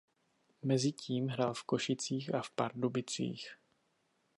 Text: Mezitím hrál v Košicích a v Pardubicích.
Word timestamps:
Mezitím 0.63 1.27
hrál 1.27 1.53
v 1.53 1.63
Košicích 1.63 2.35
a 2.35 2.41
v 2.41 2.51
Pardubicích. 2.51 3.55